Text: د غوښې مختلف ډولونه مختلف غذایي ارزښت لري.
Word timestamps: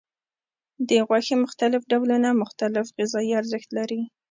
د 0.89 0.91
غوښې 1.07 1.35
مختلف 1.43 1.81
ډولونه 1.91 2.29
مختلف 2.41 2.85
غذایي 2.97 3.31
ارزښت 3.41 3.69
لري. 3.77 4.01